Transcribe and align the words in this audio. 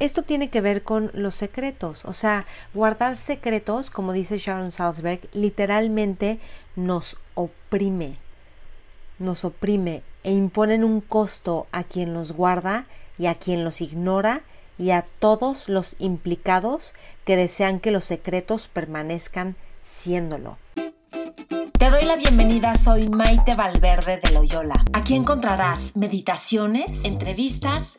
esto 0.00 0.22
tiene 0.22 0.50
que 0.50 0.60
ver 0.60 0.82
con 0.82 1.10
los 1.14 1.34
secretos. 1.34 2.04
O 2.04 2.12
sea, 2.12 2.46
guardar 2.74 3.16
secretos, 3.16 3.90
como 3.90 4.12
dice 4.12 4.38
Sharon 4.38 4.70
Salzberg, 4.70 5.28
literalmente 5.32 6.38
nos 6.74 7.16
oprime. 7.34 8.18
Nos 9.18 9.44
oprime 9.44 10.02
e 10.22 10.32
imponen 10.32 10.84
un 10.84 11.00
costo 11.00 11.66
a 11.72 11.84
quien 11.84 12.12
los 12.12 12.32
guarda 12.32 12.86
y 13.18 13.26
a 13.26 13.34
quien 13.34 13.64
los 13.64 13.80
ignora 13.80 14.42
y 14.78 14.90
a 14.90 15.06
todos 15.18 15.68
los 15.68 15.96
implicados 15.98 16.92
que 17.24 17.36
desean 17.36 17.80
que 17.80 17.90
los 17.90 18.04
secretos 18.04 18.68
permanezcan 18.68 19.56
siéndolo. 19.84 20.58
Te 21.78 21.90
doy 21.90 22.04
la 22.04 22.16
bienvenida, 22.16 22.74
soy 22.74 23.08
Maite 23.08 23.54
Valverde 23.54 24.18
de 24.22 24.30
Loyola. 24.30 24.82
Aquí 24.94 25.14
encontrarás 25.14 25.94
meditaciones, 25.94 27.04
entrevistas 27.04 27.98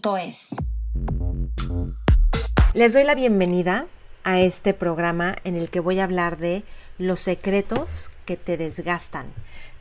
les 2.73 2.93
doy 2.93 3.03
la 3.03 3.13
bienvenida 3.13 3.85
a 4.23 4.39
este 4.39 4.73
programa 4.73 5.35
en 5.43 5.55
el 5.55 5.69
que 5.69 5.79
voy 5.79 5.99
a 5.99 6.05
hablar 6.05 6.37
de 6.37 6.63
los 6.97 7.19
secretos 7.19 8.09
que 8.25 8.35
te 8.35 8.57
desgastan. 8.57 9.27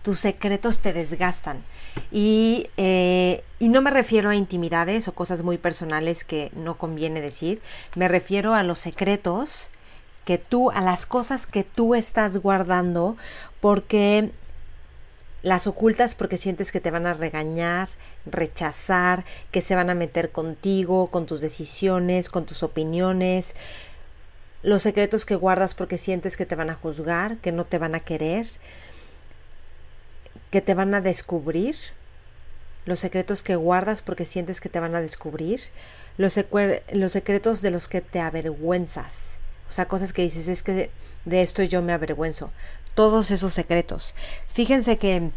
Tus 0.02 0.20
secretos 0.20 0.80
te 0.80 0.92
desgastan. 0.92 1.62
Y, 2.10 2.68
eh, 2.76 3.44
y, 3.58 3.68
no 3.68 3.82
me 3.82 3.90
refiero 3.90 4.30
a 4.30 4.34
intimidades 4.34 5.08
o 5.08 5.12
cosas 5.12 5.42
muy 5.42 5.58
personales 5.58 6.24
que 6.24 6.50
no 6.54 6.76
conviene 6.76 7.20
decir. 7.20 7.60
Me 7.96 8.08
refiero 8.08 8.54
a 8.54 8.62
los 8.62 8.78
secretos 8.78 9.68
que 10.24 10.38
tú, 10.38 10.70
a 10.70 10.80
las 10.80 11.06
cosas 11.06 11.46
que 11.46 11.64
tú 11.64 11.94
estás 11.94 12.36
guardando 12.38 13.16
porque 13.60 14.32
las 15.42 15.66
ocultas 15.66 16.14
porque 16.14 16.38
sientes 16.38 16.72
que 16.72 16.80
te 16.80 16.90
van 16.90 17.06
a 17.06 17.14
regañar, 17.14 17.88
rechazar, 18.26 19.24
que 19.50 19.62
se 19.62 19.74
van 19.74 19.90
a 19.90 19.94
meter 19.94 20.30
contigo, 20.30 21.08
con 21.08 21.26
tus 21.26 21.40
decisiones, 21.40 22.28
con 22.28 22.46
tus 22.46 22.62
opiniones. 22.62 23.54
Los 24.62 24.82
secretos 24.82 25.24
que 25.24 25.36
guardas 25.36 25.74
porque 25.74 25.98
sientes 25.98 26.36
que 26.36 26.46
te 26.46 26.54
van 26.54 26.70
a 26.70 26.74
juzgar, 26.74 27.38
que 27.38 27.52
no 27.52 27.64
te 27.64 27.78
van 27.78 27.94
a 27.94 28.00
querer, 28.00 28.46
que 30.50 30.60
te 30.60 30.74
van 30.74 30.94
a 30.94 31.00
descubrir. 31.00 31.76
Los 32.86 33.00
secretos 33.00 33.42
que 33.42 33.56
guardas 33.56 34.02
porque 34.02 34.24
sientes 34.24 34.60
que 34.60 34.68
te 34.68 34.80
van 34.80 34.94
a 34.94 35.00
descubrir. 35.00 35.60
Los, 36.16 36.32
secretos 36.34 37.62
de 37.62 37.70
los 37.70 37.88
que 37.88 38.00
te 38.00 38.20
avergüenzas. 38.20 39.38
O 39.70 39.72
sea, 39.72 39.86
cosas 39.86 40.12
que 40.12 40.22
dices, 40.22 40.48
es 40.48 40.62
que 40.62 40.90
de 41.24 41.42
esto 41.42 41.62
yo 41.62 41.82
me 41.82 41.92
avergüenzo 41.92 42.50
todos 42.94 43.30
esos 43.30 43.54
secretos. 43.54 44.14
Fíjense 44.48 44.98
que 44.98 45.30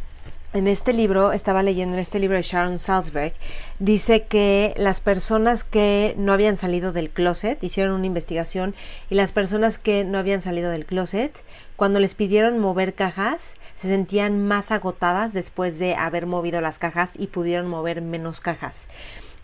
en 0.54 0.68
este 0.68 0.94
libro, 0.94 1.32
estaba 1.32 1.64
leyendo 1.64 1.96
en 1.96 2.02
este 2.02 2.20
libro 2.20 2.38
de 2.38 2.44
Sharon 2.44 2.80
Salzberg, 2.80 3.34
dice 3.80 4.24
que 4.24 4.74
las 4.78 5.02
personas 5.02 5.64
que 5.64 6.14
no 6.18 6.32
habían 6.32 6.58
salido 6.58 6.92
del 6.92 7.10
closet, 7.10 7.64
hicieron 7.64 7.94
una 7.94 8.06
investigación, 8.06 8.76
y 9.10 9.16
las 9.16 9.32
personas 9.32 9.80
que 9.80 10.04
no 10.04 10.18
habían 10.18 10.42
salido 10.42 10.70
del 10.70 10.86
closet, 10.86 11.44
cuando 11.76 12.00
les 12.00 12.16
pidieron 12.16 12.60
mover 12.60 12.94
cajas, 12.94 13.56
se 13.78 13.88
sentían 13.88 14.48
más 14.48 14.72
agotadas 14.72 15.34
después 15.34 15.80
de 15.80 15.96
haber 15.96 16.26
movido 16.26 16.62
las 16.62 16.80
cajas 16.80 17.12
y 17.16 17.28
pudieron 17.28 17.68
mover 17.68 18.02
menos 18.02 18.40
cajas. 18.40 18.88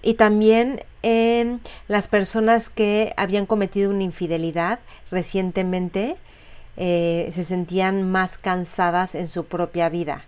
Y 0.02 0.14
también 0.14 0.84
en 1.02 1.60
las 1.88 2.08
personas 2.08 2.70
que 2.70 3.14
habían 3.18 3.46
cometido 3.46 3.90
una 3.90 4.04
infidelidad 4.04 4.80
recientemente, 5.12 6.16
eh, 6.78 7.32
se 7.36 7.44
sentían 7.44 8.10
más 8.10 8.38
cansadas 8.38 9.14
en 9.16 9.28
su 9.28 9.46
propia 9.46 9.90
vida. 9.90 10.24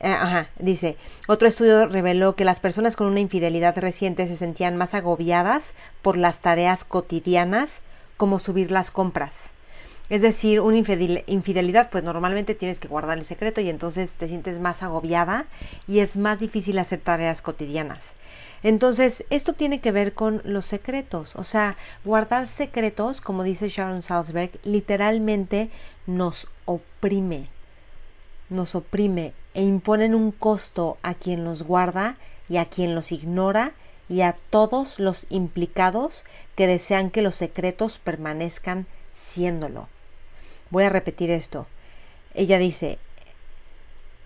Eh, 0.00 0.08
ajá, 0.08 0.48
dice, 0.58 0.96
otro 1.28 1.46
estudio 1.46 1.86
reveló 1.86 2.34
que 2.34 2.46
las 2.46 2.58
personas 2.58 2.96
con 2.96 3.06
una 3.06 3.20
infidelidad 3.20 3.76
reciente 3.76 4.26
se 4.26 4.36
sentían 4.36 4.76
más 4.76 4.94
agobiadas 4.94 5.74
por 6.00 6.16
las 6.16 6.40
tareas 6.40 6.84
cotidianas 6.84 7.82
como 8.16 8.38
subir 8.38 8.70
las 8.70 8.90
compras. 8.90 9.52
Es 10.08 10.22
decir, 10.22 10.60
una 10.60 10.78
infidelidad, 10.78 11.90
pues 11.90 12.02
normalmente 12.02 12.56
tienes 12.56 12.80
que 12.80 12.88
guardar 12.88 13.18
el 13.18 13.24
secreto 13.24 13.60
y 13.60 13.68
entonces 13.68 14.14
te 14.14 14.26
sientes 14.26 14.58
más 14.58 14.82
agobiada 14.82 15.46
y 15.86 16.00
es 16.00 16.16
más 16.16 16.40
difícil 16.40 16.78
hacer 16.78 16.98
tareas 16.98 17.42
cotidianas. 17.42 18.16
Entonces, 18.62 19.24
esto 19.30 19.52
tiene 19.52 19.80
que 19.80 19.92
ver 19.92 20.14
con 20.14 20.40
los 20.44 20.64
secretos, 20.64 21.36
o 21.36 21.44
sea, 21.44 21.76
guardar 22.04 22.48
secretos, 22.48 23.20
como 23.20 23.42
dice 23.44 23.68
Sharon 23.68 24.02
Salzberg, 24.02 24.50
literalmente 24.64 25.70
nos 26.06 26.48
oprime, 26.64 27.48
nos 28.48 28.74
oprime 28.74 29.32
e 29.54 29.62
imponen 29.62 30.14
un 30.14 30.32
costo 30.32 30.98
a 31.02 31.14
quien 31.14 31.44
los 31.44 31.62
guarda 31.62 32.16
y 32.48 32.56
a 32.56 32.66
quien 32.66 32.94
los 32.94 33.12
ignora 33.12 33.72
y 34.08 34.22
a 34.22 34.36
todos 34.50 34.98
los 34.98 35.26
implicados 35.30 36.24
que 36.56 36.66
desean 36.66 37.10
que 37.10 37.22
los 37.22 37.36
secretos 37.36 37.98
permanezcan 37.98 38.86
siéndolo. 39.14 39.88
Voy 40.70 40.84
a 40.84 40.88
repetir 40.88 41.30
esto. 41.30 41.66
Ella 42.34 42.58
dice, 42.58 42.98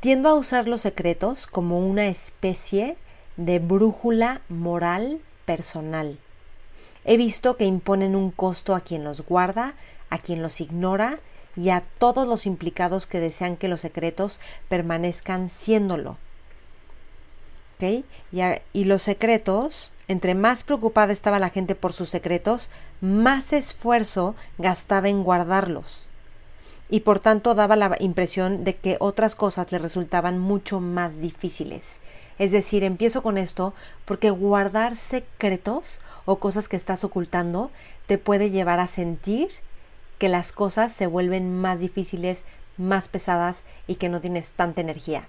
tiendo 0.01 0.29
a 0.29 0.35
usar 0.35 0.69
los 0.69 0.83
secretos 0.83 1.47
como 1.47 1.79
una 1.79 2.07
especie 2.07 2.97
de 3.37 3.59
brújula 3.59 4.43
moral 4.49 5.21
personal. 5.45 6.19
He 7.05 7.17
visto 7.17 7.57
que 7.57 7.65
imponen 7.65 8.17
un 8.17 8.31
costo 8.31 8.75
a 8.75 8.81
quien 8.81 9.05
los 9.05 9.23
guarda, 9.23 9.75
a 10.11 10.19
quien 10.19 10.43
los 10.43 10.61
ignora 10.61 11.19
y 11.57 11.71
a 11.71 11.83
todos 11.99 12.27
los 12.27 12.47
implicados 12.47 13.07
que 13.07 13.21
desean 13.21 13.57
que 13.57 13.69
los 13.69 13.81
secretos 13.81 14.41
permanezcan 14.69 15.51
siéndolo. 15.51 16.17
Y, 17.81 18.05
y 18.73 18.85
los 18.85 19.03
secretos, 19.03 19.93
entre 20.09 20.35
más 20.35 20.65
preocupada 20.65 21.13
estaba 21.13 21.39
la 21.39 21.51
gente 21.51 21.75
por 21.75 21.93
sus 21.93 22.09
secretos, 22.09 22.71
más 23.01 23.53
esfuerzo 23.53 24.35
gastaba 24.59 25.09
en 25.09 25.23
guardarlos. 25.23 26.09
Y 26.89 27.01
por 27.01 27.19
tanto 27.19 27.55
daba 27.55 27.77
la 27.77 27.97
impresión 28.01 28.65
de 28.65 28.77
que 28.77 28.97
otras 29.01 29.35
cosas 29.35 29.73
le 29.73 29.79
resultaban 29.79 30.39
mucho 30.39 30.81
más 30.81 31.21
difíciles. 31.21 31.99
Es 32.39 32.53
decir, 32.53 32.85
empiezo 32.85 33.23
con 33.23 33.39
esto 33.39 33.75
porque 34.05 34.31
guardar 34.31 34.97
secretos 34.97 36.01
o 36.25 36.37
cosas 36.37 36.69
que 36.69 36.77
estás 36.77 37.05
ocultando 37.05 37.71
te 38.07 38.19
puede 38.19 38.51
llevar 38.51 38.81
a 38.81 38.87
sentir 38.87 39.49
que 40.25 40.31
las 40.31 40.53
cosas 40.53 40.91
se 40.91 41.07
vuelven 41.07 41.55
más 41.55 41.79
difíciles, 41.79 42.45
más 42.79 43.09
pesadas 43.09 43.67
y 43.87 43.97
que 43.97 44.09
no 44.09 44.23
tienes 44.23 44.53
tanta 44.53 44.81
energía. 44.81 45.29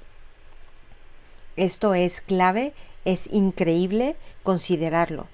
Esto 1.58 1.96
es 1.96 2.22
clave, 2.22 2.72
es 3.04 3.28
increíble 3.30 4.16
considerarlo. 4.42 5.28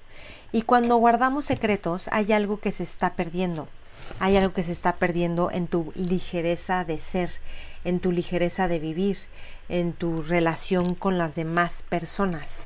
Y 0.50 0.62
cuando 0.62 0.96
guardamos 0.96 1.44
secretos 1.44 2.08
hay 2.10 2.32
algo 2.32 2.58
que 2.58 2.72
se 2.72 2.82
está 2.82 3.14
perdiendo. 3.14 3.68
Hay 4.18 4.36
algo 4.36 4.52
que 4.52 4.64
se 4.64 4.72
está 4.72 4.96
perdiendo 4.96 5.48
en 5.52 5.68
tu 5.68 5.92
ligereza 5.94 6.84
de 6.84 6.98
ser, 6.98 7.30
en 7.84 8.00
tu 8.00 8.10
ligereza 8.10 8.66
de 8.66 8.80
vivir, 8.80 9.16
en 9.68 9.92
tu 9.92 10.22
relación 10.22 10.82
con 10.98 11.18
las 11.18 11.36
demás 11.36 11.84
personas. 11.88 12.64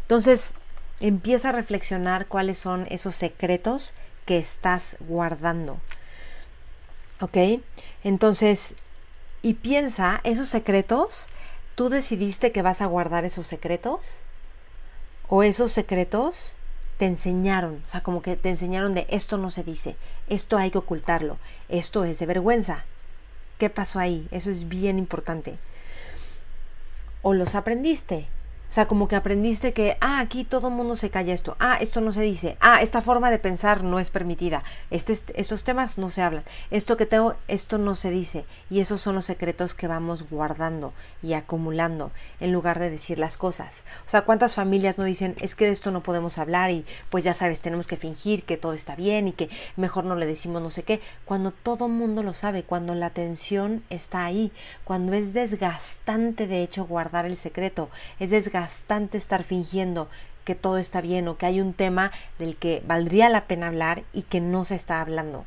Entonces, 0.00 0.54
empieza 0.98 1.50
a 1.50 1.52
reflexionar 1.52 2.26
cuáles 2.26 2.56
son 2.56 2.86
esos 2.88 3.16
secretos 3.16 3.92
que 4.24 4.38
estás 4.38 4.96
guardando. 5.00 5.78
¿Ok? 7.20 7.62
Entonces, 8.04 8.74
y 9.42 9.54
piensa, 9.54 10.20
esos 10.24 10.48
secretos, 10.48 11.26
¿tú 11.74 11.88
decidiste 11.88 12.52
que 12.52 12.62
vas 12.62 12.80
a 12.80 12.86
guardar 12.86 13.24
esos 13.24 13.46
secretos? 13.46 14.22
¿O 15.28 15.42
esos 15.42 15.72
secretos 15.72 16.54
te 16.98 17.06
enseñaron? 17.06 17.82
O 17.86 17.90
sea, 17.90 18.02
como 18.02 18.22
que 18.22 18.36
te 18.36 18.48
enseñaron 18.48 18.94
de 18.94 19.06
esto 19.10 19.36
no 19.38 19.50
se 19.50 19.64
dice, 19.64 19.96
esto 20.28 20.56
hay 20.56 20.70
que 20.70 20.78
ocultarlo, 20.78 21.38
esto 21.68 22.04
es 22.04 22.18
de 22.18 22.26
vergüenza. 22.26 22.84
¿Qué 23.58 23.70
pasó 23.70 23.98
ahí? 23.98 24.28
Eso 24.30 24.50
es 24.50 24.68
bien 24.68 24.98
importante 24.98 25.58
o 27.22 27.34
los 27.34 27.54
aprendiste, 27.54 28.26
O 28.70 28.72
sea, 28.72 28.86
como 28.86 29.08
que 29.08 29.16
aprendiste 29.16 29.72
que, 29.72 29.96
ah, 30.02 30.20
aquí 30.20 30.44
todo 30.44 30.68
mundo 30.68 30.94
se 30.94 31.08
calla 31.08 31.32
esto, 31.32 31.56
ah, 31.58 31.78
esto 31.80 32.02
no 32.02 32.12
se 32.12 32.20
dice, 32.20 32.58
ah, 32.60 32.82
esta 32.82 33.00
forma 33.00 33.30
de 33.30 33.38
pensar 33.38 33.82
no 33.82 33.98
es 33.98 34.10
permitida, 34.10 34.62
este, 34.90 35.16
estos 35.34 35.64
temas 35.64 35.96
no 35.96 36.10
se 36.10 36.20
hablan, 36.20 36.44
esto 36.70 36.98
que 36.98 37.06
tengo, 37.06 37.34
esto 37.48 37.78
no 37.78 37.94
se 37.94 38.10
dice. 38.10 38.44
Y 38.68 38.80
esos 38.80 39.00
son 39.00 39.14
los 39.14 39.24
secretos 39.24 39.72
que 39.72 39.86
vamos 39.86 40.28
guardando 40.28 40.92
y 41.22 41.32
acumulando 41.32 42.10
en 42.40 42.52
lugar 42.52 42.78
de 42.78 42.90
decir 42.90 43.18
las 43.18 43.38
cosas. 43.38 43.84
O 44.06 44.10
sea, 44.10 44.22
¿cuántas 44.22 44.54
familias 44.54 44.98
no 44.98 45.04
dicen, 45.04 45.34
es 45.40 45.54
que 45.54 45.64
de 45.64 45.72
esto 45.72 45.90
no 45.90 46.02
podemos 46.02 46.36
hablar 46.36 46.70
y 46.70 46.84
pues 47.08 47.24
ya 47.24 47.32
sabes, 47.32 47.62
tenemos 47.62 47.86
que 47.86 47.96
fingir 47.96 48.42
que 48.42 48.58
todo 48.58 48.74
está 48.74 48.96
bien 48.96 49.28
y 49.28 49.32
que 49.32 49.48
mejor 49.76 50.04
no 50.04 50.14
le 50.14 50.26
decimos 50.26 50.60
no 50.60 50.68
sé 50.68 50.82
qué, 50.82 51.00
cuando 51.24 51.52
todo 51.52 51.88
mundo 51.88 52.22
lo 52.22 52.34
sabe, 52.34 52.64
cuando 52.64 52.94
la 52.94 53.10
tensión 53.10 53.82
está 53.88 54.26
ahí, 54.26 54.52
cuando 54.84 55.14
es 55.14 55.32
desgastante 55.32 56.46
de 56.46 56.62
hecho 56.62 56.84
guardar 56.84 57.24
el 57.24 57.38
secreto, 57.38 57.88
es 58.18 58.28
desgastante 58.28 58.57
bastante 58.60 59.18
estar 59.18 59.44
fingiendo 59.44 60.08
que 60.44 60.54
todo 60.54 60.78
está 60.78 61.00
bien 61.00 61.28
o 61.28 61.36
que 61.36 61.46
hay 61.46 61.60
un 61.60 61.74
tema 61.74 62.10
del 62.38 62.56
que 62.56 62.82
valdría 62.86 63.28
la 63.28 63.44
pena 63.44 63.68
hablar 63.68 64.02
y 64.12 64.22
que 64.22 64.40
no 64.40 64.64
se 64.64 64.74
está 64.74 65.00
hablando. 65.00 65.44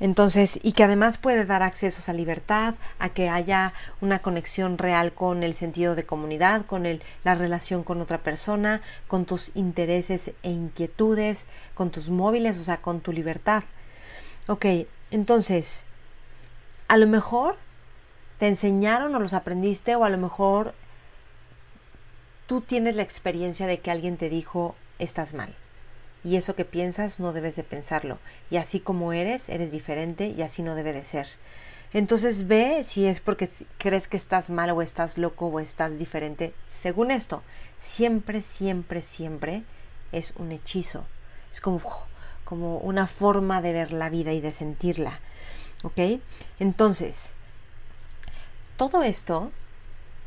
Entonces, 0.00 0.58
y 0.62 0.72
que 0.72 0.84
además 0.84 1.18
puede 1.18 1.44
dar 1.44 1.62
acceso 1.62 2.10
a 2.10 2.14
libertad, 2.14 2.74
a 2.98 3.08
que 3.10 3.28
haya 3.28 3.72
una 4.00 4.18
conexión 4.18 4.76
real 4.76 5.12
con 5.12 5.42
el 5.42 5.54
sentido 5.54 5.94
de 5.94 6.04
comunidad, 6.04 6.66
con 6.66 6.84
el, 6.84 7.02
la 7.24 7.34
relación 7.34 7.84
con 7.84 8.00
otra 8.00 8.18
persona, 8.18 8.82
con 9.06 9.24
tus 9.24 9.52
intereses 9.54 10.32
e 10.42 10.50
inquietudes, 10.50 11.46
con 11.74 11.90
tus 11.90 12.10
móviles, 12.10 12.58
o 12.58 12.64
sea, 12.64 12.78
con 12.78 13.00
tu 13.00 13.12
libertad. 13.12 13.62
Ok, 14.48 14.66
entonces, 15.10 15.84
a 16.88 16.96
lo 16.96 17.06
mejor 17.06 17.56
te 18.38 18.48
enseñaron 18.48 19.14
o 19.14 19.20
los 19.20 19.32
aprendiste 19.32 19.94
o 19.94 20.04
a 20.04 20.10
lo 20.10 20.18
mejor 20.18 20.74
tú 22.46 22.60
tienes 22.60 22.96
la 22.96 23.02
experiencia 23.02 23.66
de 23.66 23.78
que 23.78 23.90
alguien 23.90 24.16
te 24.16 24.28
dijo 24.28 24.74
estás 24.98 25.34
mal. 25.34 25.54
Y 26.24 26.36
eso 26.36 26.56
que 26.56 26.64
piensas 26.64 27.20
no 27.20 27.32
debes 27.32 27.56
de 27.56 27.62
pensarlo. 27.62 28.18
Y 28.50 28.56
así 28.56 28.80
como 28.80 29.12
eres, 29.12 29.48
eres 29.48 29.70
diferente 29.70 30.28
y 30.28 30.42
así 30.42 30.62
no 30.62 30.74
debe 30.74 30.92
de 30.92 31.04
ser. 31.04 31.28
Entonces 31.92 32.48
ve 32.48 32.82
si 32.84 33.06
es 33.06 33.20
porque 33.20 33.48
crees 33.78 34.08
que 34.08 34.16
estás 34.16 34.50
mal 34.50 34.70
o 34.70 34.82
estás 34.82 35.18
loco 35.18 35.46
o 35.46 35.60
estás 35.60 35.98
diferente. 35.98 36.52
Según 36.68 37.10
esto, 37.10 37.42
siempre, 37.80 38.42
siempre, 38.42 39.02
siempre 39.02 39.62
es 40.12 40.32
un 40.36 40.50
hechizo. 40.52 41.04
Es 41.52 41.60
como, 41.60 41.80
como 42.44 42.78
una 42.78 43.06
forma 43.06 43.62
de 43.62 43.72
ver 43.72 43.92
la 43.92 44.10
vida 44.10 44.32
y 44.32 44.40
de 44.40 44.52
sentirla. 44.52 45.20
¿Ok? 45.84 46.20
Entonces, 46.58 47.34
todo 48.76 49.02
esto 49.04 49.52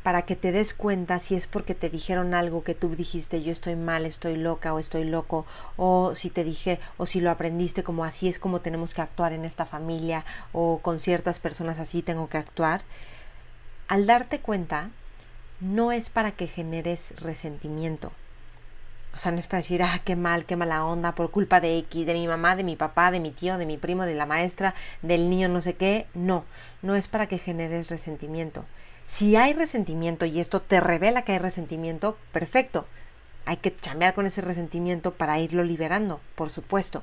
para 0.02 0.22
que 0.22 0.36
te 0.36 0.52
des 0.52 0.72
cuenta 0.72 1.18
si 1.18 1.34
es 1.34 1.46
porque 1.46 1.74
te 1.74 1.90
dijeron 1.90 2.32
algo 2.32 2.64
que 2.64 2.74
tú 2.74 2.94
dijiste 2.96 3.42
yo 3.42 3.52
estoy 3.52 3.76
mal, 3.76 4.06
estoy 4.06 4.36
loca 4.36 4.72
o 4.72 4.78
estoy 4.78 5.04
loco, 5.04 5.44
o 5.76 6.14
si 6.14 6.30
te 6.30 6.44
dije 6.44 6.80
o 6.96 7.06
si 7.06 7.20
lo 7.20 7.30
aprendiste 7.30 7.82
como 7.82 8.04
así 8.04 8.28
es 8.28 8.38
como 8.38 8.60
tenemos 8.60 8.94
que 8.94 9.02
actuar 9.02 9.32
en 9.32 9.44
esta 9.44 9.66
familia 9.66 10.24
o 10.52 10.78
con 10.78 10.98
ciertas 10.98 11.40
personas 11.40 11.78
así 11.78 12.02
tengo 12.02 12.28
que 12.28 12.38
actuar. 12.38 12.82
Al 13.88 14.06
darte 14.06 14.38
cuenta, 14.38 14.90
no 15.60 15.92
es 15.92 16.10
para 16.10 16.30
que 16.30 16.46
generes 16.46 17.12
resentimiento. 17.20 18.12
O 19.12 19.18
sea, 19.18 19.32
no 19.32 19.38
es 19.38 19.48
para 19.48 19.58
decir, 19.58 19.82
ah, 19.82 20.00
qué 20.04 20.14
mal, 20.14 20.44
qué 20.44 20.54
mala 20.54 20.84
onda, 20.84 21.16
por 21.16 21.32
culpa 21.32 21.60
de 21.60 21.76
X, 21.78 22.06
de 22.06 22.14
mi 22.14 22.28
mamá, 22.28 22.54
de 22.54 22.62
mi 22.62 22.76
papá, 22.76 23.10
de 23.10 23.18
mi 23.18 23.32
tío, 23.32 23.58
de 23.58 23.66
mi 23.66 23.76
primo, 23.76 24.04
de 24.04 24.14
la 24.14 24.24
maestra, 24.24 24.76
del 25.02 25.28
niño, 25.28 25.48
no 25.48 25.60
sé 25.60 25.74
qué. 25.74 26.06
No, 26.14 26.44
no 26.82 26.94
es 26.94 27.08
para 27.08 27.26
que 27.26 27.38
generes 27.38 27.90
resentimiento 27.90 28.64
si 29.10 29.34
hay 29.34 29.52
resentimiento 29.52 30.24
y 30.24 30.40
esto 30.40 30.62
te 30.62 30.80
revela 30.80 31.22
que 31.22 31.32
hay 31.32 31.38
resentimiento, 31.38 32.16
perfecto. 32.32 32.86
Hay 33.44 33.56
que 33.56 33.74
chambear 33.74 34.14
con 34.14 34.24
ese 34.24 34.40
resentimiento 34.40 35.14
para 35.14 35.40
irlo 35.40 35.64
liberando, 35.64 36.20
por 36.36 36.48
supuesto. 36.48 37.02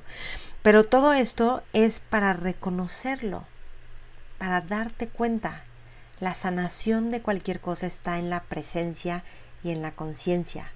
Pero 0.62 0.84
todo 0.84 1.12
esto 1.12 1.62
es 1.74 2.00
para 2.00 2.32
reconocerlo, 2.32 3.44
para 4.38 4.62
darte 4.62 5.08
cuenta. 5.08 5.64
La 6.18 6.34
sanación 6.34 7.10
de 7.10 7.20
cualquier 7.20 7.60
cosa 7.60 7.86
está 7.86 8.18
en 8.18 8.30
la 8.30 8.40
presencia 8.40 9.22
y 9.62 9.70
en 9.70 9.82
la 9.82 9.92
conciencia. 9.92 10.72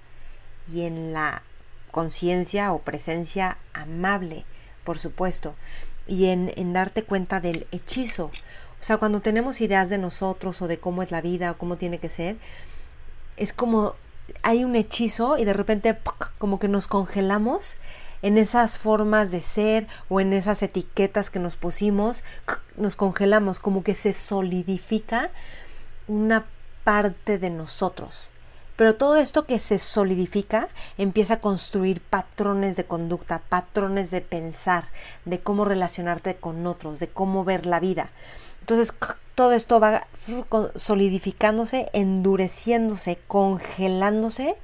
Y 0.73 0.82
en 0.82 1.14
la 1.14 1.43
conciencia 1.90 2.73
o 2.73 2.81
presencia 2.81 3.56
amable, 3.73 4.44
por 4.84 4.99
supuesto. 4.99 5.55
Y 6.06 6.26
en, 6.26 6.52
en 6.56 6.75
darte 6.75 7.05
cuenta 7.05 7.40
del 7.40 7.67
hechizo. 7.73 8.31
O 8.82 8.84
sea, 8.84 8.96
cuando 8.96 9.20
tenemos 9.20 9.61
ideas 9.61 9.88
de 9.88 9.96
nosotros 9.96 10.61
o 10.61 10.67
de 10.67 10.79
cómo 10.79 11.05
es 11.05 11.12
la 11.12 11.20
vida 11.20 11.52
o 11.52 11.56
cómo 11.56 11.76
tiene 11.76 11.99
que 11.99 12.11
ser, 12.11 12.37
es 13.37 13.52
como 13.52 13.94
hay 14.43 14.64
un 14.64 14.75
hechizo 14.75 15.38
y 15.38 15.44
de 15.44 15.52
repente 15.52 15.96
como 16.38 16.58
que 16.58 16.67
nos 16.67 16.88
congelamos 16.88 17.76
en 18.23 18.38
esas 18.38 18.81
formas 18.81 19.31
de 19.31 19.40
ser 19.40 19.87
o 20.08 20.20
en 20.20 20.32
esas 20.32 20.64
etiquetas 20.64 21.31
que 21.31 21.38
nos 21.38 21.55
pusimos, 21.55 22.25
nos 22.76 22.96
congelamos, 22.96 23.61
como 23.61 23.84
que 23.84 23.94
se 23.94 24.12
solidifica 24.12 25.31
una 26.08 26.44
parte 26.82 27.38
de 27.38 27.50
nosotros. 27.50 28.31
Pero 28.75 28.96
todo 28.96 29.17
esto 29.17 29.46
que 29.46 29.61
se 29.61 29.79
solidifica 29.79 30.67
empieza 30.99 31.34
a 31.34 31.40
construir 31.40 32.00
patrones 32.00 32.75
de 32.75 32.84
conducta, 32.84 33.43
patrones 33.49 34.11
de 34.11 34.23
pensar, 34.23 34.87
de 35.25 35.38
cómo 35.38 35.64
relacionarte 35.64 36.34
con 36.34 36.67
otros, 36.67 36.99
de 36.99 37.06
cómo 37.06 37.44
ver 37.44 37.64
la 37.64 37.79
vida. 37.79 38.11
Entonces 38.62 38.94
todo 39.35 39.50
esto 39.55 39.81
va 39.81 40.06
solidificándose, 40.76 41.91
endureciéndose, 41.93 43.19
congelándose 43.26 44.55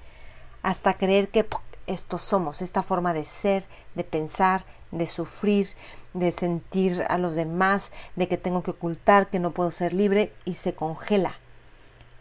hasta 0.62 0.94
creer 0.94 1.30
que 1.30 1.44
estos 1.88 2.22
somos, 2.22 2.62
esta 2.62 2.82
forma 2.82 3.12
de 3.12 3.24
ser, 3.24 3.64
de 3.96 4.04
pensar, 4.04 4.64
de 4.92 5.08
sufrir, 5.08 5.66
de 6.14 6.30
sentir 6.30 7.04
a 7.08 7.18
los 7.18 7.34
demás, 7.34 7.90
de 8.14 8.28
que 8.28 8.36
tengo 8.36 8.62
que 8.62 8.70
ocultar, 8.70 9.30
que 9.30 9.40
no 9.40 9.50
puedo 9.50 9.72
ser 9.72 9.94
libre 9.94 10.32
y 10.44 10.54
se 10.54 10.74
congela. 10.74 11.34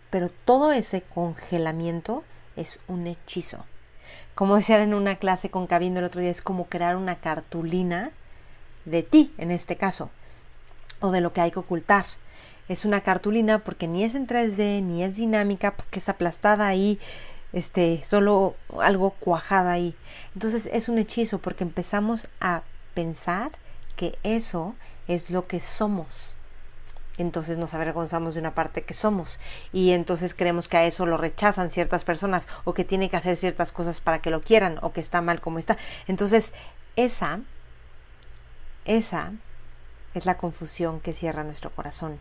Pero 0.10 0.32
todo 0.46 0.72
ese 0.72 1.04
congelamiento 1.04 2.24
es 2.56 2.80
un 2.88 3.06
hechizo. 3.06 3.66
Como 4.34 4.56
decían 4.56 4.82
en 4.82 4.96
una 4.96 5.18
clase 5.18 5.52
con 5.52 5.68
Cabindo 5.68 6.00
el 6.00 6.08
otro 6.08 6.22
día, 6.22 6.32
es 6.32 6.42
como 6.42 6.66
crear 6.66 6.96
una 6.96 7.18
cartulina 7.18 8.10
de 8.86 9.04
ti, 9.04 9.32
en 9.38 9.52
este 9.52 9.76
caso 9.76 10.10
o 11.00 11.12
de 11.12 11.22
lo 11.22 11.34
que 11.34 11.42
hay 11.42 11.52
que 11.52 11.60
ocultar. 11.60 12.06
Es 12.68 12.86
una 12.86 13.02
cartulina 13.02 13.60
porque 13.60 13.88
ni 13.88 14.04
es 14.04 14.16
en 14.16 14.28
3D, 14.28 14.84
ni 14.84 15.04
es 15.04 15.16
dinámica, 15.16 15.76
porque 15.76 16.00
es 16.00 16.10
aplastada 16.10 16.68
ahí, 16.68 17.00
este, 17.54 18.04
solo 18.04 18.56
algo 18.82 19.12
cuajada 19.12 19.72
ahí. 19.72 19.96
Entonces 20.34 20.70
es 20.72 20.90
un 20.90 20.98
hechizo 20.98 21.40
porque 21.40 21.64
empezamos 21.64 22.28
a 22.42 22.64
pensar 22.94 23.52
que 23.96 24.18
eso 24.24 24.76
es 25.08 25.30
lo 25.30 25.48
que 25.48 25.62
somos. 25.62 26.36
Entonces 27.18 27.58
nos 27.58 27.74
avergonzamos 27.74 28.36
de 28.36 28.42
una 28.42 28.54
parte 28.54 28.84
que 28.84 28.94
somos 28.94 29.40
y 29.74 29.92
entonces 29.92 30.36
creemos 30.36 30.68
que 30.68 30.78
a 30.78 30.86
eso 30.86 31.08
lo 31.08 31.18
rechazan 31.18 31.72
ciertas 31.72 32.06
personas 32.06 32.48
o 32.64 32.76
que 32.76 32.84
tiene 32.84 33.10
que 33.10 33.18
hacer 33.18 33.36
ciertas 33.38 33.72
cosas 33.72 34.02
para 34.02 34.20
que 34.20 34.30
lo 34.30 34.42
quieran 34.42 34.78
o 34.84 34.94
que 34.94 35.02
está 35.02 35.22
mal 35.22 35.42
como 35.42 35.58
está. 35.58 35.78
Entonces 36.08 36.54
esa, 36.96 37.40
esa 38.86 39.32
es 40.14 40.26
la 40.26 40.38
confusión 40.38 41.00
que 41.00 41.14
cierra 41.14 41.44
nuestro 41.44 41.72
corazón 41.72 42.18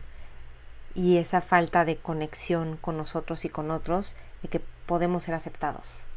y 0.97 1.17
esa 1.17 1.41
falta 1.41 1.85
de 1.85 1.97
conexión 1.97 2.77
con 2.81 2.97
nosotros 2.97 3.45
y 3.45 3.49
con 3.49 3.69
otros 3.71 4.15
de 4.41 4.49
que 4.49 4.61
podemos 4.85 5.23
ser 5.23 5.35
aceptados. 5.35 6.07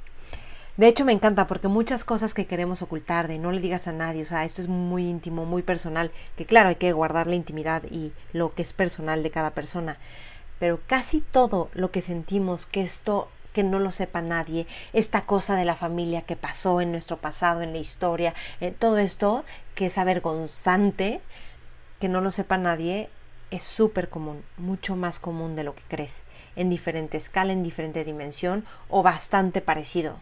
De 0.76 0.88
hecho 0.88 1.04
me 1.04 1.12
encanta 1.12 1.46
porque 1.46 1.68
muchas 1.68 2.06
cosas 2.06 2.32
que 2.32 2.46
queremos 2.46 2.80
ocultar 2.80 3.28
de 3.28 3.38
no 3.38 3.52
le 3.52 3.60
digas 3.60 3.86
a 3.86 3.92
nadie, 3.92 4.22
o 4.22 4.26
sea, 4.26 4.44
esto 4.44 4.62
es 4.62 4.68
muy 4.68 5.06
íntimo, 5.06 5.44
muy 5.44 5.62
personal, 5.62 6.10
que 6.36 6.46
claro, 6.46 6.70
hay 6.70 6.76
que 6.76 6.92
guardar 6.92 7.26
la 7.26 7.34
intimidad 7.34 7.82
y 7.90 8.12
lo 8.32 8.54
que 8.54 8.62
es 8.62 8.72
personal 8.72 9.22
de 9.22 9.30
cada 9.30 9.50
persona, 9.50 9.98
pero 10.58 10.80
casi 10.86 11.20
todo 11.20 11.68
lo 11.74 11.90
que 11.90 12.00
sentimos 12.00 12.64
que 12.64 12.80
esto 12.80 13.28
que 13.52 13.62
no 13.62 13.80
lo 13.80 13.90
sepa 13.90 14.22
nadie, 14.22 14.66
esta 14.92 15.26
cosa 15.26 15.56
de 15.56 15.64
la 15.64 15.76
familia 15.76 16.22
que 16.22 16.36
pasó 16.36 16.80
en 16.80 16.92
nuestro 16.92 17.16
pasado, 17.18 17.62
en 17.62 17.72
la 17.72 17.78
historia, 17.78 18.32
eh, 18.60 18.72
todo 18.76 18.98
esto 18.98 19.44
que 19.74 19.86
es 19.86 19.98
avergonzante, 19.98 21.20
que 22.00 22.08
no 22.08 22.20
lo 22.20 22.30
sepa 22.30 22.58
nadie 22.58 23.08
es 23.50 23.62
súper 23.62 24.08
común, 24.08 24.42
mucho 24.56 24.96
más 24.96 25.18
común 25.18 25.56
de 25.56 25.64
lo 25.64 25.74
que 25.74 25.82
crees, 25.88 26.24
en 26.56 26.70
diferente 26.70 27.16
escala, 27.16 27.52
en 27.52 27.62
diferente 27.62 28.04
dimensión 28.04 28.64
o 28.88 29.02
bastante 29.02 29.60
parecido. 29.60 30.16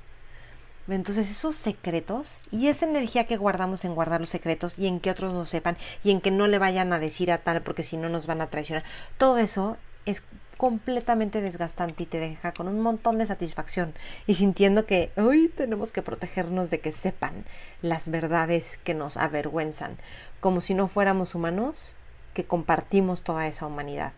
Entonces 0.88 1.30
esos 1.30 1.54
secretos 1.54 2.38
y 2.50 2.68
esa 2.68 2.87
energía 2.87 3.26
que 3.26 3.37
guardamos 3.37 3.85
en 3.85 3.94
guardar 3.94 4.20
los 4.20 4.30
secretos 4.30 4.78
y 4.78 4.87
en 4.87 5.00
que 5.00 5.11
otros 5.11 5.35
no 5.35 5.44
sepan 5.44 5.76
y 6.02 6.11
en 6.11 6.23
que 6.23 6.30
no 6.30 6.47
le 6.47 6.58
vayan 6.58 6.92
a 6.94 6.99
decir 6.99 7.30
a 7.30 7.38
tal 7.38 7.61
porque 7.61 7.82
si 7.82 7.99
no 7.99 8.08
nos 8.08 8.26
van 8.26 8.40
a 8.40 8.47
traicionar, 8.47 8.85
todo 9.18 9.37
eso 9.37 9.76
es 10.06 10.23
completamente 10.59 11.41
desgastante 11.41 12.03
y 12.03 12.07
te 12.07 12.19
deja 12.19 12.53
con 12.53 12.69
un 12.69 12.81
montón 12.81 13.17
de 13.17 13.27
satisfacción 13.27 13.95
y 14.27 14.35
sintiendo 14.35 14.85
que 14.85 15.11
hoy 15.17 15.49
tenemos 15.49 15.93
que 15.93 16.03
protegernos 16.03 16.69
de 16.69 16.81
que 16.81 16.93
sepan 16.93 17.45
las 17.81 18.11
verdades 18.11 18.79
que 18.83 18.93
nos 18.93 19.17
avergüenzan, 19.17 19.97
como 20.41 20.61
si 20.61 20.75
no 20.75 20.88
fuéramos 20.88 21.37
humanos 21.37 21.95
que 22.35 22.45
compartimos 22.45 23.23
toda 23.23 23.47
esa 23.47 23.67
humanidad. 23.67 24.12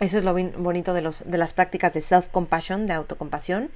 Eso 0.00 0.16
es 0.16 0.24
lo 0.24 0.32
bonito 0.32 0.94
de, 0.94 1.02
los, 1.02 1.28
de 1.28 1.38
las 1.38 1.52
prácticas 1.52 1.92
de 1.92 2.00
self-compassion, 2.00 2.86
de 2.86 2.94
autocompasión, 2.94 3.70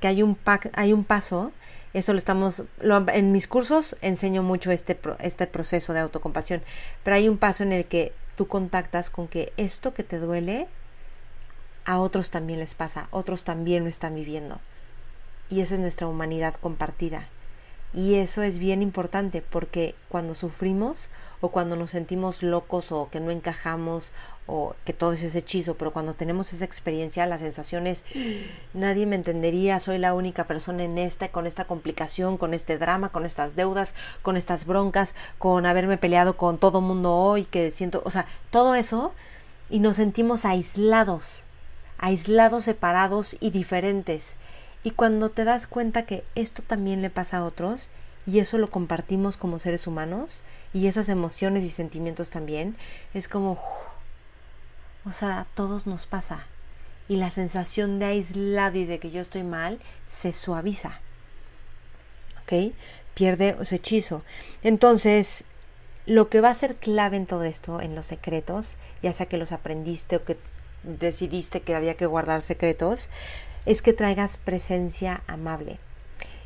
que 0.00 0.08
hay 0.08 0.22
un, 0.22 0.36
hay 0.74 0.92
un 0.92 1.04
paso, 1.04 1.52
eso 1.94 2.12
lo 2.12 2.18
estamos, 2.18 2.64
en 2.82 3.32
mis 3.32 3.48
cursos 3.48 3.96
enseño 4.02 4.42
mucho 4.42 4.72
este, 4.72 4.98
este 5.20 5.46
proceso 5.46 5.94
de 5.94 6.00
autocompasión, 6.00 6.60
pero 7.02 7.16
hay 7.16 7.30
un 7.30 7.38
paso 7.38 7.62
en 7.62 7.72
el 7.72 7.86
que 7.86 8.12
tú 8.36 8.46
contactas 8.46 9.08
con 9.08 9.26
que 9.26 9.52
esto 9.56 9.94
que 9.94 10.02
te 10.02 10.18
duele, 10.18 10.68
a 11.88 11.98
otros 11.98 12.28
también 12.28 12.58
les 12.58 12.74
pasa, 12.74 13.08
otros 13.12 13.44
también 13.44 13.84
lo 13.84 13.88
están 13.88 14.14
viviendo. 14.14 14.60
Y 15.48 15.62
esa 15.62 15.76
es 15.76 15.80
nuestra 15.80 16.06
humanidad 16.06 16.54
compartida. 16.60 17.28
Y 17.94 18.16
eso 18.16 18.42
es 18.42 18.58
bien 18.58 18.82
importante 18.82 19.40
porque 19.40 19.94
cuando 20.10 20.34
sufrimos 20.34 21.08
o 21.40 21.48
cuando 21.48 21.76
nos 21.76 21.92
sentimos 21.92 22.42
locos 22.42 22.92
o 22.92 23.08
que 23.10 23.20
no 23.20 23.30
encajamos 23.30 24.12
o 24.46 24.74
que 24.84 24.92
todo 24.92 25.14
es 25.14 25.22
ese 25.22 25.38
hechizo, 25.38 25.76
pero 25.76 25.94
cuando 25.94 26.12
tenemos 26.12 26.52
esa 26.52 26.66
experiencia, 26.66 27.24
la 27.24 27.38
sensación 27.38 27.86
es 27.86 28.04
nadie 28.74 29.06
me 29.06 29.16
entendería, 29.16 29.80
soy 29.80 29.96
la 29.96 30.12
única 30.12 30.44
persona 30.44 30.84
en 30.84 30.98
esta, 30.98 31.28
con 31.28 31.46
esta 31.46 31.64
complicación, 31.64 32.36
con 32.36 32.52
este 32.52 32.76
drama, 32.76 33.08
con 33.08 33.24
estas 33.24 33.56
deudas, 33.56 33.94
con 34.20 34.36
estas 34.36 34.66
broncas, 34.66 35.14
con 35.38 35.64
haberme 35.64 35.96
peleado 35.96 36.36
con 36.36 36.58
todo 36.58 36.82
mundo 36.82 37.14
hoy, 37.14 37.46
que 37.46 37.70
siento, 37.70 38.02
o 38.04 38.10
sea, 38.10 38.26
todo 38.50 38.74
eso 38.74 39.14
y 39.70 39.78
nos 39.78 39.96
sentimos 39.96 40.44
aislados, 40.44 41.46
aislados, 41.98 42.64
separados 42.64 43.36
y 43.40 43.50
diferentes. 43.50 44.36
Y 44.84 44.92
cuando 44.92 45.30
te 45.30 45.44
das 45.44 45.66
cuenta 45.66 46.06
que 46.06 46.24
esto 46.34 46.62
también 46.62 47.02
le 47.02 47.10
pasa 47.10 47.38
a 47.38 47.44
otros 47.44 47.88
y 48.26 48.38
eso 48.38 48.58
lo 48.58 48.70
compartimos 48.70 49.36
como 49.36 49.58
seres 49.58 49.86
humanos 49.86 50.42
y 50.72 50.86
esas 50.86 51.08
emociones 51.08 51.64
y 51.64 51.70
sentimientos 51.70 52.30
también, 52.30 52.76
es 53.14 53.26
como, 53.26 53.58
o 55.04 55.12
sea, 55.12 55.40
a 55.40 55.44
todos 55.54 55.86
nos 55.86 56.06
pasa. 56.06 56.46
Y 57.08 57.16
la 57.16 57.30
sensación 57.30 57.98
de 57.98 58.04
aislado 58.04 58.78
y 58.78 58.84
de 58.84 58.98
que 58.98 59.10
yo 59.10 59.22
estoy 59.22 59.42
mal 59.42 59.80
se 60.08 60.32
suaviza. 60.32 61.00
¿Ok? 62.42 62.74
Pierde 63.14 63.56
su 63.64 63.74
hechizo. 63.74 64.22
Entonces, 64.62 65.44
lo 66.04 66.28
que 66.28 66.40
va 66.40 66.50
a 66.50 66.54
ser 66.54 66.76
clave 66.76 67.16
en 67.16 67.26
todo 67.26 67.44
esto, 67.44 67.80
en 67.80 67.94
los 67.94 68.06
secretos, 68.06 68.76
ya 69.02 69.12
sea 69.12 69.26
que 69.26 69.38
los 69.38 69.52
aprendiste 69.52 70.16
o 70.16 70.24
que 70.24 70.36
decidiste 70.82 71.60
que 71.60 71.74
había 71.74 71.94
que 71.94 72.06
guardar 72.06 72.42
secretos, 72.42 73.08
es 73.66 73.82
que 73.82 73.92
traigas 73.92 74.38
presencia 74.38 75.22
amable. 75.26 75.78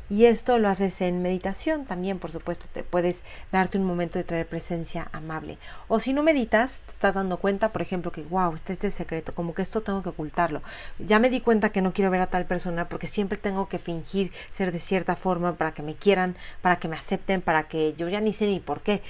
Y 0.09 0.25
esto 0.25 0.59
lo 0.59 0.67
haces 0.67 0.99
en 1.01 1.21
meditación 1.21 1.85
también, 1.85 2.19
por 2.19 2.31
supuesto, 2.31 2.65
te 2.71 2.83
puedes 2.83 3.23
darte 3.51 3.77
un 3.77 3.85
momento 3.85 4.19
de 4.19 4.25
traer 4.25 4.45
presencia 4.45 5.07
amable. 5.13 5.57
O 5.87 5.99
si 5.99 6.13
no 6.13 6.21
meditas, 6.21 6.81
te 6.85 6.91
estás 6.91 7.15
dando 7.15 7.37
cuenta, 7.37 7.69
por 7.69 7.81
ejemplo, 7.81 8.11
que 8.11 8.21
wow, 8.23 8.53
este 8.53 8.73
es 8.73 8.83
el 8.83 8.91
secreto, 8.91 9.33
como 9.33 9.55
que 9.55 9.61
esto 9.61 9.81
tengo 9.81 10.03
que 10.03 10.09
ocultarlo. 10.09 10.61
Ya 10.99 11.19
me 11.19 11.29
di 11.29 11.39
cuenta 11.39 11.71
que 11.71 11.81
no 11.81 11.93
quiero 11.93 12.11
ver 12.11 12.21
a 12.21 12.27
tal 12.27 12.45
persona 12.45 12.89
porque 12.89 13.07
siempre 13.07 13.37
tengo 13.37 13.69
que 13.69 13.79
fingir 13.79 14.31
ser 14.51 14.71
de 14.71 14.79
cierta 14.79 15.15
forma 15.15 15.55
para 15.55 15.73
que 15.73 15.81
me 15.81 15.95
quieran, 15.95 16.35
para 16.61 16.77
que 16.79 16.89
me 16.89 16.97
acepten, 16.97 17.41
para 17.41 17.63
que 17.69 17.95
yo 17.97 18.09
ya 18.09 18.19
ni 18.19 18.33
sé 18.33 18.45
ni 18.45 18.59
por 18.59 18.81
qué. 18.81 19.01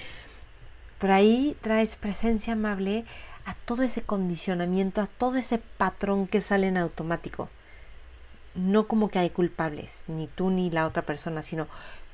Pero 1.00 1.16
ahí 1.16 1.58
traes 1.62 1.98
presencia 1.98 2.54
amable 2.54 3.04
a 3.46 3.54
todo 3.54 3.84
ese 3.84 4.02
condicionamiento, 4.02 5.02
a 5.02 5.08
todo 5.08 5.38
ese 5.38 5.58
patrón 5.58 6.28
que 6.28 6.42
sale 6.42 6.68
en 6.68 6.78
automático 6.78 7.50
no 8.56 8.88
como 8.88 9.10
que 9.10 9.20
hay 9.20 9.30
culpables, 9.30 10.06
ni 10.08 10.28
tú 10.28 10.50
ni 10.50 10.70
la 10.70 10.86
otra 10.86 11.04
persona, 11.04 11.44
sino 11.44 11.68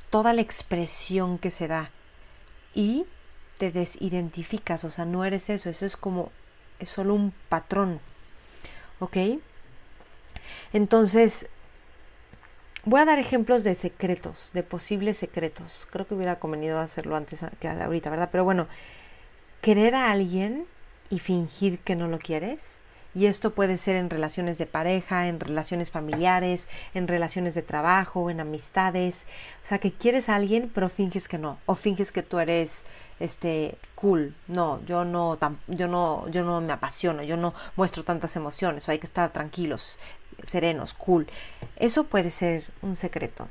toda 0.09 0.33
la 0.33 0.41
expresión 0.41 1.38
que 1.38 1.51
se 1.51 1.67
da. 1.67 1.91
Y 2.74 3.05
te 3.57 3.71
desidentificas, 3.71 4.83
o 4.83 4.89
sea, 4.89 5.05
no 5.05 5.25
eres 5.25 5.50
eso, 5.50 5.69
eso 5.69 5.86
es 5.86 5.98
como, 5.98 6.31
es 6.79 6.89
solo 6.89 7.13
un 7.13 7.33
patrón. 7.50 8.00
¿Ok? 9.00 9.17
Entonces, 10.74 11.48
voy 12.86 13.01
a 13.01 13.05
dar 13.05 13.19
ejemplos 13.19 13.63
de 13.63 13.75
secretos, 13.75 14.51
de 14.53 14.63
posibles 14.63 15.17
secretos. 15.17 15.88
Creo 15.91 16.07
que 16.07 16.15
hubiera 16.15 16.39
convenido 16.39 16.79
hacerlo 16.79 17.15
antes 17.15 17.41
que 17.59 17.67
ahorita, 17.67 18.09
¿verdad? 18.09 18.29
Pero 18.31 18.45
bueno, 18.45 18.67
querer 19.62 19.95
a 19.95 20.12
alguien 20.12 20.65
y 21.09 21.19
fingir 21.19 21.79
que 21.79 21.95
no 21.95 22.07
lo 22.07 22.19
quieres 22.19 22.79
y 23.15 23.25
esto 23.25 23.51
puede 23.51 23.77
ser 23.77 23.95
en 23.95 24.09
relaciones 24.09 24.57
de 24.57 24.67
pareja, 24.67 25.27
en 25.27 25.39
relaciones 25.39 25.91
familiares, 25.91 26.67
en 26.93 27.07
relaciones 27.07 27.55
de 27.55 27.63
trabajo, 27.63 28.29
en 28.29 28.39
amistades. 28.39 29.25
O 29.63 29.67
sea, 29.67 29.79
que 29.79 29.91
quieres 29.91 30.29
a 30.29 30.35
alguien, 30.35 30.71
pero 30.73 30.89
finges 30.89 31.27
que 31.27 31.39
no. 31.39 31.57
O 31.65 31.75
finges 31.75 32.11
que 32.11 32.21
tú 32.21 32.39
eres 32.39 32.85
este 33.19 33.77
cool. 33.95 34.35
No, 34.47 34.79
yo 34.85 35.05
no 35.05 35.37
yo 35.67 35.87
no 35.87 36.29
yo 36.29 36.43
no 36.43 36.61
me 36.61 36.73
apasiono, 36.73 37.23
yo 37.23 37.35
no 37.35 37.53
muestro 37.75 38.03
tantas 38.03 38.35
emociones, 38.35 38.87
hay 38.89 38.99
que 38.99 39.07
estar 39.07 39.33
tranquilos, 39.33 39.99
serenos, 40.43 40.93
cool. 40.93 41.27
Eso 41.77 42.03
puede 42.05 42.29
ser 42.29 42.65
un 42.81 42.95
secreto. 42.95 43.49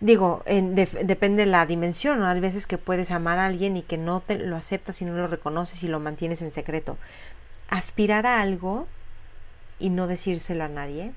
Digo, 0.00 0.44
depende 0.46 1.44
de 1.44 1.50
la 1.50 1.66
dimensión, 1.66 2.20
¿no? 2.20 2.26
Hay 2.26 2.40
veces 2.40 2.66
que 2.66 2.78
puedes 2.78 3.10
amar 3.10 3.38
a 3.38 3.46
alguien 3.46 3.76
y 3.76 3.82
que 3.82 3.98
no 3.98 4.20
te 4.20 4.38
lo 4.38 4.56
aceptas 4.56 5.02
y 5.02 5.04
no 5.04 5.14
lo 5.14 5.26
reconoces 5.26 5.82
y 5.82 5.88
lo 5.88 5.98
mantienes 5.98 6.40
en 6.42 6.52
secreto 6.52 6.96
aspirar 7.68 8.26
a 8.26 8.40
algo 8.40 8.86
y 9.78 9.90
no 9.90 10.06
decírselo 10.06 10.64
a 10.64 10.68
nadie, 10.68 11.12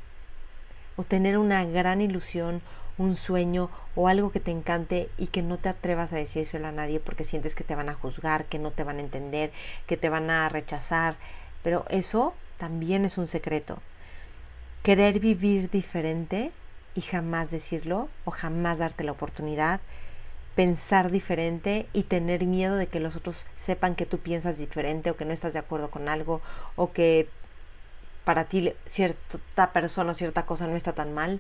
o 0.96 1.04
tener 1.04 1.38
una 1.38 1.66
gran 1.66 2.02
ilusión, 2.02 2.62
un 2.98 3.16
sueño 3.16 3.70
o 3.96 4.08
algo 4.08 4.32
que 4.32 4.40
te 4.40 4.52
encante 4.52 5.10
y 5.18 5.28
que 5.28 5.42
no 5.42 5.58
te 5.58 5.70
atrevas 5.70 6.14
a 6.14 6.18
decírselo 6.18 6.68
a 6.68 6.72
nadie 6.72 7.00
porque 7.00 7.24
sientes 7.24 7.56
que 7.56 7.64
te 7.64 7.76
van 7.76 7.90
a 7.90 7.96
juzgar, 7.96 8.46
que 8.46 8.60
no 8.60 8.72
te 8.72 8.84
van 8.84 8.98
a 8.98 9.02
entender, 9.02 9.52
que 9.88 9.98
te 9.98 10.10
van 10.10 10.30
a 10.30 10.48
rechazar, 10.50 11.16
pero 11.64 11.86
eso 11.90 12.36
también 12.58 13.06
es 13.06 13.18
un 13.18 13.28
secreto. 13.28 13.80
Querer 14.84 15.20
vivir 15.20 15.70
diferente 15.70 16.52
y 16.96 17.02
jamás 17.02 17.52
decirlo 17.52 18.10
o 18.26 18.32
jamás 18.32 18.80
darte 18.80 19.04
la 19.04 19.12
oportunidad 19.12 19.82
pensar 20.56 21.12
diferente 21.12 21.88
y 21.94 22.04
tener 22.04 22.46
miedo 22.46 22.76
de 22.76 22.88
que 22.88 23.00
los 23.00 23.16
otros 23.16 23.46
sepan 23.58 23.96
que 23.96 24.06
tú 24.06 24.18
piensas 24.18 24.58
diferente 24.58 25.10
o 25.10 25.16
que 25.16 25.26
no 25.26 25.34
estás 25.34 25.54
de 25.54 25.60
acuerdo 25.60 25.90
con 25.90 26.10
algo 26.10 26.42
o 26.76 26.92
que 26.92 27.30
para 28.26 28.46
ti 28.46 28.74
cierta 28.86 29.72
persona 29.72 30.12
o 30.12 30.14
cierta 30.14 30.46
cosa 30.46 30.68
no 30.68 30.76
está 30.76 30.94
tan 30.94 31.14
mal. 31.14 31.40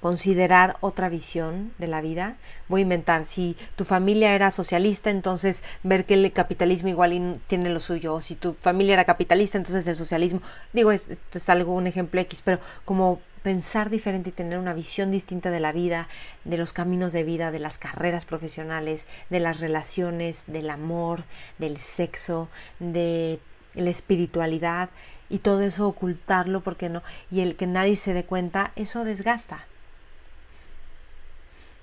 Considerar 0.00 0.76
otra 0.80 1.08
visión 1.08 1.72
de 1.78 1.86
la 1.86 2.00
vida. 2.00 2.36
Voy 2.68 2.80
a 2.80 2.82
inventar, 2.82 3.24
si 3.24 3.56
tu 3.76 3.84
familia 3.84 4.34
era 4.34 4.50
socialista, 4.50 5.10
entonces 5.10 5.62
ver 5.82 6.04
que 6.04 6.14
el 6.14 6.32
capitalismo 6.32 6.90
igual 6.90 7.40
tiene 7.46 7.70
lo 7.70 7.80
suyo. 7.80 8.14
O 8.14 8.20
si 8.20 8.34
tu 8.34 8.54
familia 8.54 8.94
era 8.94 9.04
capitalista, 9.04 9.58
entonces 9.58 9.86
el 9.86 9.96
socialismo. 9.96 10.42
Digo, 10.72 10.92
es, 10.92 11.08
es 11.32 11.48
algo, 11.48 11.74
un 11.74 11.86
ejemplo 11.86 12.20
X, 12.20 12.42
pero 12.44 12.60
como 12.84 13.20
pensar 13.46 13.90
diferente 13.90 14.30
y 14.30 14.32
tener 14.32 14.58
una 14.58 14.74
visión 14.74 15.12
distinta 15.12 15.52
de 15.52 15.60
la 15.60 15.70
vida, 15.70 16.08
de 16.42 16.56
los 16.56 16.72
caminos 16.72 17.12
de 17.12 17.22
vida, 17.22 17.52
de 17.52 17.60
las 17.60 17.78
carreras 17.78 18.24
profesionales, 18.24 19.06
de 19.30 19.38
las 19.38 19.60
relaciones, 19.60 20.42
del 20.48 20.68
amor, 20.68 21.22
del 21.56 21.76
sexo, 21.76 22.48
de 22.80 23.38
la 23.74 23.90
espiritualidad 23.90 24.88
y 25.30 25.38
todo 25.38 25.60
eso 25.60 25.86
ocultarlo 25.86 26.60
porque 26.60 26.88
no 26.88 27.04
y 27.30 27.38
el 27.38 27.54
que 27.54 27.68
nadie 27.68 27.94
se 27.94 28.14
dé 28.14 28.24
cuenta, 28.24 28.72
eso 28.74 29.04
desgasta. 29.04 29.64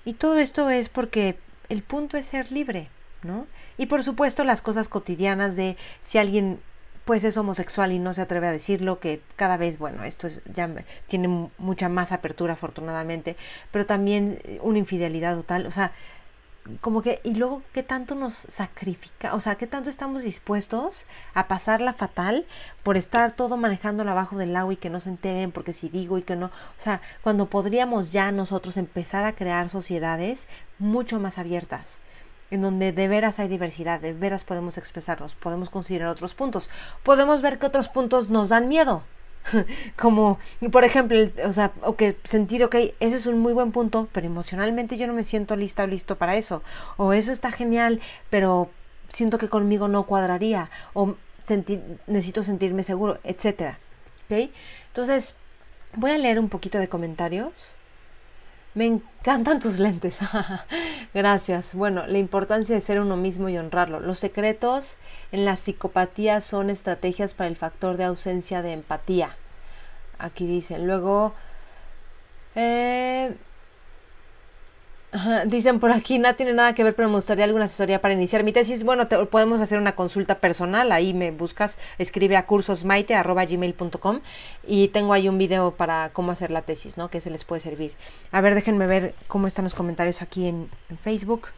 Y 0.04 0.12
todo 0.12 0.36
esto 0.36 0.68
es 0.68 0.90
porque 0.90 1.38
el 1.70 1.82
punto 1.82 2.18
es 2.18 2.26
ser 2.26 2.52
libre, 2.52 2.90
¿no? 3.22 3.46
Y 3.78 3.86
por 3.86 4.04
supuesto 4.04 4.44
las 4.44 4.60
cosas 4.60 4.90
cotidianas 4.90 5.56
de 5.56 5.78
si 6.02 6.18
alguien 6.18 6.60
pues 7.04 7.24
es 7.24 7.36
homosexual 7.36 7.92
y 7.92 7.98
no 7.98 8.14
se 8.14 8.22
atreve 8.22 8.48
a 8.48 8.52
decirlo, 8.52 8.98
que 8.98 9.20
cada 9.36 9.56
vez, 9.56 9.78
bueno, 9.78 10.04
esto 10.04 10.28
ya 10.54 10.70
tiene 11.06 11.50
mucha 11.58 11.88
más 11.88 12.12
apertura 12.12 12.54
afortunadamente, 12.54 13.36
pero 13.70 13.86
también 13.86 14.38
eh, 14.44 14.58
una 14.62 14.78
infidelidad 14.78 15.36
total, 15.36 15.66
o 15.66 15.70
sea, 15.70 15.92
como 16.80 17.02
que, 17.02 17.20
y 17.24 17.34
luego, 17.34 17.62
¿qué 17.74 17.82
tanto 17.82 18.14
nos 18.14 18.32
sacrifica? 18.32 19.34
O 19.34 19.40
sea, 19.40 19.56
¿qué 19.56 19.66
tanto 19.66 19.90
estamos 19.90 20.22
dispuestos 20.22 21.04
a 21.34 21.46
pasarla 21.46 21.92
fatal 21.92 22.46
por 22.82 22.96
estar 22.96 23.32
todo 23.32 23.58
manejándolo 23.58 24.10
abajo 24.10 24.38
del 24.38 24.56
agua 24.56 24.72
y 24.72 24.76
que 24.76 24.88
no 24.88 25.00
se 25.00 25.10
enteren 25.10 25.52
porque 25.52 25.74
si 25.74 25.90
digo 25.90 26.16
y 26.16 26.22
que 26.22 26.36
no? 26.36 26.46
O 26.46 26.82
sea, 26.82 27.02
cuando 27.22 27.50
podríamos 27.50 28.12
ya 28.12 28.32
nosotros 28.32 28.78
empezar 28.78 29.24
a 29.24 29.34
crear 29.34 29.68
sociedades 29.68 30.48
mucho 30.78 31.20
más 31.20 31.36
abiertas 31.36 31.98
en 32.50 32.62
donde 32.62 32.92
de 32.92 33.08
veras 33.08 33.38
hay 33.38 33.48
diversidad, 33.48 34.00
de 34.00 34.12
veras 34.12 34.44
podemos 34.44 34.78
expresarnos, 34.78 35.34
podemos 35.34 35.70
considerar 35.70 36.08
otros 36.08 36.34
puntos, 36.34 36.70
podemos 37.02 37.42
ver 37.42 37.58
que 37.58 37.66
otros 37.66 37.88
puntos 37.88 38.28
nos 38.30 38.48
dan 38.50 38.68
miedo. 38.68 39.02
Como, 39.96 40.38
por 40.72 40.84
ejemplo, 40.84 41.18
o 41.44 41.52
sea, 41.52 41.72
o 41.82 41.96
que 41.96 42.16
sentir, 42.24 42.64
ok, 42.64 42.74
ese 43.00 43.16
es 43.16 43.26
un 43.26 43.38
muy 43.38 43.52
buen 43.52 43.72
punto, 43.72 44.08
pero 44.12 44.26
emocionalmente 44.26 44.96
yo 44.96 45.06
no 45.06 45.12
me 45.12 45.24
siento 45.24 45.56
lista 45.56 45.84
o 45.84 45.86
listo 45.86 46.16
para 46.16 46.36
eso. 46.36 46.62
O 46.96 47.12
eso 47.12 47.32
está 47.32 47.52
genial, 47.52 48.00
pero 48.30 48.70
siento 49.08 49.38
que 49.38 49.48
conmigo 49.48 49.88
no 49.88 50.04
cuadraría. 50.04 50.70
O 50.94 51.16
necesito 52.06 52.42
sentirme 52.42 52.82
seguro, 52.82 53.18
etcétera. 53.24 53.78
¿Ok? 54.30 54.50
Entonces, 54.88 55.36
voy 55.94 56.10
a 56.10 56.18
leer 56.18 56.38
un 56.38 56.48
poquito 56.48 56.78
de 56.78 56.88
comentarios. 56.88 57.74
Me 58.74 58.86
encantan 58.86 59.60
tus 59.60 59.78
lentes. 59.78 60.18
Gracias. 61.14 61.74
Bueno, 61.74 62.06
la 62.06 62.18
importancia 62.18 62.74
de 62.74 62.80
ser 62.80 63.00
uno 63.00 63.16
mismo 63.16 63.48
y 63.48 63.56
honrarlo. 63.56 64.00
Los 64.00 64.18
secretos 64.18 64.96
en 65.30 65.44
la 65.44 65.54
psicopatía 65.56 66.40
son 66.40 66.70
estrategias 66.70 67.34
para 67.34 67.48
el 67.48 67.56
factor 67.56 67.96
de 67.96 68.04
ausencia 68.04 68.62
de 68.62 68.72
empatía. 68.72 69.36
Aquí 70.18 70.46
dicen. 70.46 70.86
Luego, 70.86 71.34
eh, 72.56 73.36
Dicen 75.46 75.78
por 75.78 75.92
aquí, 75.92 76.18
no 76.18 76.34
tiene 76.34 76.54
nada 76.54 76.74
que 76.74 76.82
ver, 76.82 76.94
pero 76.94 77.08
me 77.08 77.14
gustaría 77.14 77.44
alguna 77.44 77.66
asesoría 77.66 78.00
para 78.00 78.14
iniciar 78.14 78.42
mi 78.42 78.52
tesis. 78.52 78.82
Bueno, 78.82 79.06
te, 79.06 79.16
podemos 79.26 79.60
hacer 79.60 79.78
una 79.78 79.94
consulta 79.94 80.40
personal, 80.40 80.90
ahí 80.90 81.14
me 81.14 81.30
buscas, 81.30 81.78
escribe 81.98 82.36
a 82.36 82.46
cursosmaite.gmail.com 82.46 84.20
y 84.66 84.88
tengo 84.88 85.12
ahí 85.12 85.28
un 85.28 85.38
video 85.38 85.70
para 85.70 86.10
cómo 86.12 86.32
hacer 86.32 86.50
la 86.50 86.62
tesis, 86.62 86.96
¿no? 86.96 87.10
Que 87.10 87.20
se 87.20 87.30
les 87.30 87.44
puede 87.44 87.60
servir. 87.60 87.92
A 88.32 88.40
ver, 88.40 88.56
déjenme 88.56 88.88
ver 88.88 89.14
cómo 89.28 89.46
están 89.46 89.64
los 89.64 89.74
comentarios 89.74 90.20
aquí 90.20 90.48
en, 90.48 90.68
Facebook. 91.02 91.48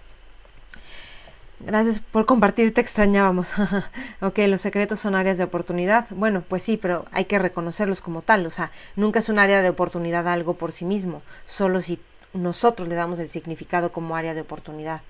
Gracias 1.60 2.00
por 2.00 2.26
compartir, 2.26 2.74
te 2.74 2.82
extrañábamos. 2.82 3.54
ok, 4.20 4.38
los 4.48 4.60
secretos 4.60 5.00
son 5.00 5.14
áreas 5.14 5.38
de 5.38 5.44
oportunidad. 5.44 6.06
Bueno, 6.10 6.42
pues 6.46 6.62
sí, 6.62 6.76
pero 6.76 7.06
hay 7.10 7.24
que 7.24 7.38
reconocerlos 7.38 8.02
como 8.02 8.20
tal. 8.20 8.44
O 8.44 8.50
sea, 8.50 8.70
nunca 8.96 9.20
es 9.20 9.30
un 9.30 9.38
área 9.38 9.62
de 9.62 9.70
oportunidad 9.70 10.28
algo 10.28 10.54
por 10.54 10.72
sí 10.72 10.84
mismo, 10.84 11.22
solo 11.46 11.80
si 11.80 11.98
nosotros 12.36 12.88
le 12.88 12.94
damos 12.94 13.18
el 13.18 13.28
significado 13.28 13.92
como 13.92 14.16
área 14.16 14.34
de 14.34 14.40
oportunidad, 14.40 15.02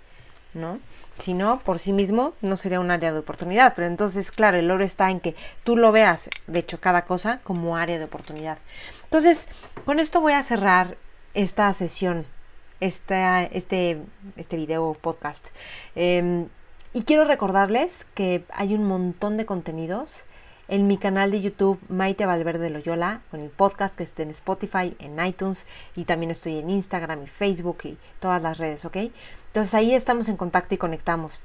¿no? 0.55 0.79
Si 1.19 1.35
no, 1.35 1.61
por 1.61 1.79
sí 1.79 1.93
mismo 1.93 2.35
no 2.43 2.57
sería 2.57 2.81
un 2.81 2.91
área 2.91 3.13
de 3.13 3.19
oportunidad, 3.19 3.73
pero 3.75 3.87
entonces, 3.87 4.31
claro, 4.31 4.59
el 4.59 4.71
oro 4.71 4.85
está 4.85 5.11
en 5.11 5.21
que 5.21 5.35
tú 5.65 5.77
lo 5.77 5.93
veas, 5.93 6.29
de 6.47 6.61
hecho, 6.61 6.81
cada 6.81 7.05
cosa 7.05 7.41
como 7.43 7.77
área 7.77 7.99
de 7.99 8.05
oportunidad. 8.05 8.59
Entonces, 9.05 9.49
con 9.85 9.99
esto 9.99 10.21
voy 10.21 10.35
a 10.35 10.43
cerrar 10.43 10.97
esta 11.35 11.73
sesión, 11.75 12.27
esta, 12.81 13.45
este, 13.45 14.03
este 14.37 14.57
video 14.57 14.97
podcast. 15.01 15.47
Em, 15.95 16.49
y 16.93 17.03
quiero 17.05 17.25
recordarles 17.25 18.07
que 18.15 18.45
hay 18.51 18.75
un 18.75 18.85
montón 18.85 19.37
de 19.37 19.47
contenidos 19.47 20.23
en 20.69 20.87
mi 20.87 20.99
canal 20.99 21.31
de 21.31 21.41
YouTube 21.41 21.81
Maite 21.89 22.27
Valverde 22.27 22.71
Loyola, 22.71 23.21
con 23.31 23.41
el 23.41 23.51
podcast 23.51 23.97
que 23.97 24.05
esté 24.05 24.23
en 24.23 24.31
Spotify, 24.31 24.97
en 24.99 25.25
iTunes 25.25 25.67
y 25.95 26.05
también 26.05 26.31
estoy 26.31 26.59
en 26.59 26.71
Instagram 26.71 27.23
y 27.23 27.27
Facebook 27.27 27.79
y 27.85 27.99
todas 28.21 28.43
las 28.43 28.59
redes, 28.59 28.85
¿ok? 28.85 28.97
Entonces 29.49 29.75
ahí 29.75 29.95
estamos 29.95 30.29
en 30.29 30.37
contacto 30.37 30.75
y 30.75 30.79
conectamos. 30.79 31.45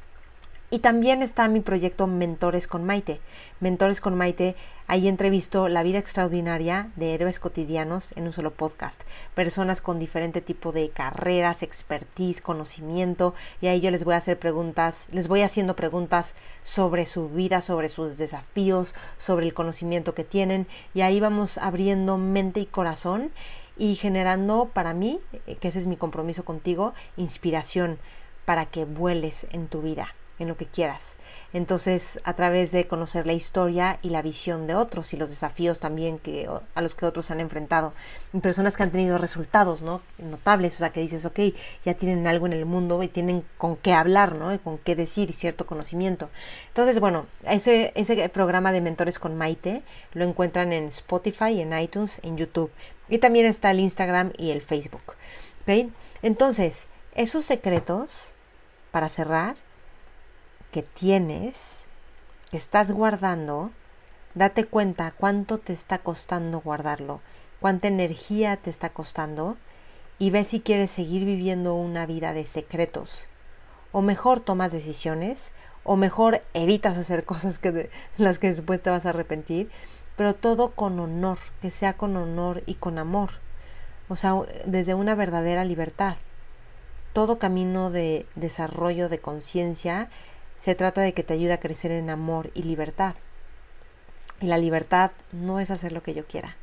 Y 0.73 0.79
también 0.79 1.21
está 1.21 1.49
mi 1.49 1.59
proyecto 1.59 2.07
Mentores 2.07 2.65
con 2.65 2.85
Maite. 2.85 3.19
Mentores 3.59 3.99
con 3.99 4.15
Maite, 4.15 4.55
ahí 4.87 5.09
entrevisto 5.09 5.67
la 5.67 5.83
vida 5.83 5.97
extraordinaria 5.97 6.91
de 6.95 7.13
héroes 7.13 7.39
cotidianos 7.39 8.13
en 8.15 8.23
un 8.23 8.31
solo 8.31 8.51
podcast. 8.51 9.01
Personas 9.35 9.81
con 9.81 9.99
diferente 9.99 10.39
tipo 10.39 10.71
de 10.71 10.89
carreras, 10.89 11.61
expertise, 11.61 12.41
conocimiento. 12.41 13.35
Y 13.59 13.67
ahí 13.67 13.81
yo 13.81 13.91
les 13.91 14.05
voy 14.05 14.13
a 14.13 14.19
hacer 14.19 14.39
preguntas, 14.39 15.09
les 15.11 15.27
voy 15.27 15.41
haciendo 15.41 15.75
preguntas 15.75 16.35
sobre 16.63 17.05
su 17.05 17.27
vida, 17.27 17.59
sobre 17.59 17.89
sus 17.89 18.17
desafíos, 18.17 18.95
sobre 19.17 19.47
el 19.47 19.53
conocimiento 19.53 20.13
que 20.13 20.23
tienen. 20.23 20.67
Y 20.93 21.01
ahí 21.01 21.19
vamos 21.19 21.57
abriendo 21.57 22.17
mente 22.17 22.61
y 22.61 22.65
corazón 22.65 23.31
y 23.77 23.95
generando 23.95 24.71
para 24.73 24.93
mí, 24.93 25.19
eh, 25.47 25.57
que 25.59 25.67
ese 25.67 25.79
es 25.79 25.87
mi 25.87 25.97
compromiso 25.97 26.45
contigo, 26.45 26.93
inspiración 27.17 27.99
para 28.45 28.67
que 28.67 28.85
vueles 28.85 29.47
en 29.51 29.67
tu 29.67 29.81
vida 29.81 30.15
en 30.41 30.48
lo 30.48 30.57
que 30.57 30.65
quieras. 30.65 31.17
Entonces, 31.53 32.21
a 32.24 32.33
través 32.33 32.71
de 32.71 32.88
conocer 32.88 33.27
la 33.27 33.33
historia 33.33 34.00
y 34.01 34.10
la 34.10 34.21
visión 34.21 34.67
de 34.67 34.75
otros 34.75 35.13
y 35.13 35.17
los 35.17 35.29
desafíos 35.29 35.81
también 35.81 36.17
que, 36.17 36.48
a 36.75 36.81
los 36.81 36.95
que 36.95 37.05
otros 37.05 37.29
han 37.29 37.41
enfrentado, 37.41 37.93
personas 38.41 38.77
que 38.77 38.83
han 38.83 38.91
tenido 38.91 39.17
resultados 39.17 39.81
¿no? 39.81 40.01
notables, 40.17 40.75
o 40.75 40.77
sea, 40.77 40.91
que 40.91 41.01
dices, 41.01 41.25
ok, 41.25 41.39
ya 41.83 41.93
tienen 41.95 42.25
algo 42.25 42.45
en 42.45 42.53
el 42.53 42.65
mundo 42.65 43.03
y 43.03 43.10
tienen 43.10 43.43
con 43.57 43.75
qué 43.75 43.91
hablar, 43.91 44.38
¿no? 44.38 44.53
Y 44.53 44.60
con 44.60 44.77
qué 44.77 44.95
decir 44.95 45.29
y 45.29 45.33
cierto 45.33 45.65
conocimiento. 45.65 46.29
Entonces, 46.69 47.01
bueno, 47.01 47.25
ese, 47.43 47.91
ese 47.95 48.29
programa 48.29 48.71
de 48.71 48.79
Mentores 48.79 49.19
con 49.19 49.38
Maite 49.38 49.83
lo 50.13 50.24
encuentran 50.24 50.71
en 50.71 50.86
Spotify, 50.86 51.60
en 51.60 51.77
iTunes, 51.77 52.21
en 52.24 52.38
YouTube. 52.38 52.71
Y 53.10 53.17
también 53.17 53.45
está 53.45 53.71
el 53.71 53.81
Instagram 53.81 54.31
y 54.38 54.51
el 54.51 54.62
Facebook. 54.62 55.15
¿Ok? 55.63 55.91
Entonces, 56.21 56.88
esos 57.13 57.43
secretos, 57.43 58.36
para 58.91 59.10
cerrar, 59.10 59.55
que 60.71 60.83
tienes, 60.83 61.55
que 62.49 62.57
estás 62.57 62.91
guardando, 62.91 63.71
date 64.35 64.65
cuenta 64.65 65.11
cuánto 65.11 65.57
te 65.57 65.73
está 65.73 65.99
costando 65.99 66.61
guardarlo, 66.61 67.21
cuánta 67.59 67.87
energía 67.87 68.57
te 68.57 68.69
está 68.69 68.89
costando 68.89 69.57
y 70.17 70.29
ve 70.29 70.43
si 70.43 70.61
quieres 70.61 70.91
seguir 70.91 71.25
viviendo 71.25 71.75
una 71.75 72.05
vida 72.05 72.33
de 72.33 72.45
secretos. 72.45 73.27
O 73.91 74.01
mejor 74.01 74.39
tomas 74.39 74.71
decisiones, 74.71 75.51
o 75.83 75.96
mejor 75.96 76.41
evitas 76.53 76.98
hacer 76.98 77.24
cosas 77.25 77.57
que 77.57 77.89
las 78.17 78.39
que 78.39 78.50
después 78.50 78.81
te 78.81 78.89
vas 78.89 79.05
a 79.05 79.09
arrepentir, 79.09 79.69
pero 80.15 80.35
todo 80.35 80.72
con 80.72 81.00
honor, 81.00 81.39
que 81.61 81.72
sea 81.72 81.93
con 81.93 82.15
honor 82.15 82.63
y 82.65 82.75
con 82.75 82.98
amor. 82.98 83.31
O 84.09 84.15
sea, 84.15 84.35
desde 84.65 84.93
una 84.93 85.15
verdadera 85.15 85.65
libertad. 85.65 86.17
Todo 87.13 87.39
camino 87.39 87.89
de 87.89 88.25
desarrollo 88.35 89.09
de 89.09 89.19
conciencia 89.19 90.09
se 90.61 90.75
trata 90.75 91.01
de 91.01 91.13
que 91.13 91.24
te 91.24 91.33
ayude 91.33 91.53
a 91.53 91.59
crecer 91.59 91.89
en 91.89 92.11
amor 92.11 92.51
y 92.53 92.61
libertad. 92.61 93.15
Y 94.39 94.45
la 94.45 94.59
libertad 94.59 95.11
no 95.31 95.59
es 95.59 95.71
hacer 95.71 95.91
lo 95.91 96.03
que 96.03 96.13
yo 96.13 96.25
quiera. 96.25 96.55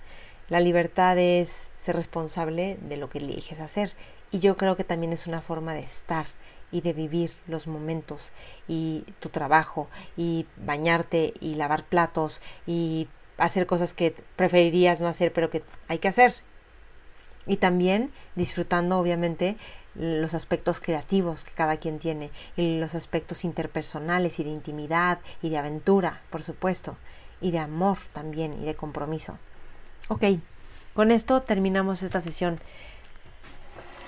La 0.48 0.60
libertad 0.60 1.18
es 1.18 1.70
ser 1.74 1.96
responsable 1.96 2.78
de 2.80 2.96
lo 2.96 3.10
que 3.10 3.18
eliges 3.18 3.58
hacer. 3.58 3.90
Y 4.30 4.38
yo 4.38 4.56
creo 4.56 4.76
que 4.76 4.84
también 4.84 5.12
es 5.12 5.26
una 5.26 5.40
forma 5.40 5.74
de 5.74 5.80
estar 5.80 6.26
y 6.70 6.80
de 6.82 6.92
vivir 6.92 7.32
los 7.48 7.66
momentos 7.66 8.32
y 8.68 9.04
tu 9.18 9.30
trabajo 9.30 9.88
y 10.16 10.46
bañarte 10.56 11.34
y 11.40 11.56
lavar 11.56 11.84
platos 11.84 12.40
y 12.68 13.08
hacer 13.36 13.66
cosas 13.66 13.94
que 13.94 14.14
preferirías 14.36 15.00
no 15.00 15.08
hacer 15.08 15.32
pero 15.32 15.50
que 15.50 15.64
hay 15.88 15.98
que 15.98 16.08
hacer. 16.08 16.34
Y 17.48 17.56
también 17.56 18.12
disfrutando 18.36 18.98
obviamente 19.00 19.56
los 19.94 20.34
aspectos 20.34 20.80
creativos 20.80 21.44
que 21.44 21.52
cada 21.52 21.78
quien 21.78 21.98
tiene 21.98 22.30
y 22.56 22.78
los 22.78 22.94
aspectos 22.94 23.44
interpersonales 23.44 24.38
y 24.38 24.44
de 24.44 24.50
intimidad 24.50 25.18
y 25.42 25.50
de 25.50 25.58
aventura, 25.58 26.22
por 26.30 26.42
supuesto, 26.42 26.96
y 27.40 27.50
de 27.50 27.58
amor 27.58 27.98
también 28.12 28.60
y 28.60 28.64
de 28.64 28.74
compromiso. 28.74 29.38
Ok, 30.08 30.24
con 30.94 31.10
esto 31.10 31.42
terminamos 31.42 32.02
esta 32.02 32.20
sesión. 32.20 32.60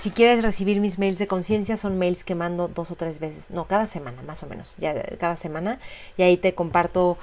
Si 0.01 0.11
quieres 0.11 0.43
recibir 0.43 0.81
mis 0.81 0.99
mails 0.99 1.19
de 1.19 1.27
conciencia, 1.27 1.77
son 1.77 1.99
mails 1.99 2.25
que 2.25 2.35
mando 2.35 2.69
dos 2.69 2.91
o 2.91 2.97
tres 2.97 3.21
veces, 3.21 3.51
no, 3.51 3.67
cada 3.67 3.87
semana 3.87 4.23
más 4.23 4.43
o 4.43 4.47
menos, 4.47 4.75
ya 4.79 4.95
cada 5.19 5.37
semana, 5.37 5.79
y 6.17 6.23
ahí 6.23 6.39
te 6.39 6.55
comparto 6.55 7.19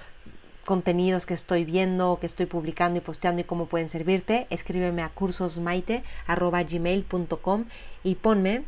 contenidos 0.68 1.26
que 1.26 1.34
estoy 1.34 1.66
viendo, 1.66 2.20
que 2.20 2.28
estoy 2.28 2.46
publicando 2.46 3.00
y 3.00 3.02
posteando 3.02 3.42
y 3.42 3.46
cómo 3.46 3.66
pueden 3.68 3.90
servirte, 3.90 4.46
escríbeme 4.50 5.02
a 5.02 5.10
cursosmaite.gmail.com 5.10 7.66
y 8.08 8.16
ponme, 8.16 8.64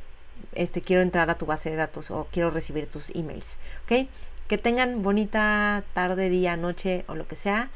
este, 0.53 0.81
quiero 0.81 1.01
entrar 1.01 1.29
a 1.29 1.37
tu 1.37 1.45
base 1.45 1.69
de 1.69 1.77
datos 1.77 2.11
o 2.11 2.27
quiero 2.29 2.51
recibir 2.51 2.89
tus 2.89 3.09
emails, 3.11 3.55
¿ok? 3.85 4.09
Que 4.49 4.57
tengan 4.57 5.01
bonita 5.01 5.81
tarde, 5.93 6.29
día, 6.29 6.57
noche 6.57 7.05
o 7.07 7.15
lo 7.15 7.25
que 7.25 7.37
sea 7.37 7.69